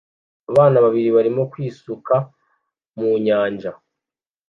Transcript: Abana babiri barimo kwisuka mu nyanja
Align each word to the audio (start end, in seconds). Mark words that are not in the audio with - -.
Abana 0.51 0.77
babiri 0.85 1.09
barimo 1.17 1.43
kwisuka 1.51 2.15
mu 2.97 3.09
nyanja 3.25 3.71